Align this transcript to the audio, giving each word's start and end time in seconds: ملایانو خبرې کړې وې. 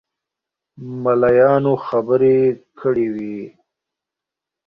ملایانو 1.03 1.73
خبرې 1.87 2.37
کړې 2.79 3.07
وې. 3.15 3.39